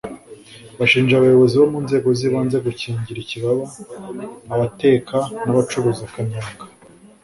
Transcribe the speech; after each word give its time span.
bashinja 0.79 1.13
abayobozi 1.15 1.55
mu 1.73 1.79
nzego 1.85 2.07
z’ibanze 2.17 2.57
gukingira 2.65 3.19
ikibaba 3.21 3.65
abateka 4.53 5.17
n’abacuruza 5.43 6.03
kanyanga 6.13 6.65